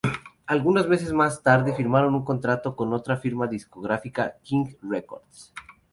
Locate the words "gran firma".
3.13-3.45